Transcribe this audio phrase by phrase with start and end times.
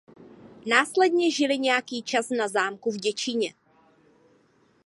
[0.65, 3.53] Následně žili nějaký čas na zámku v Děčíně.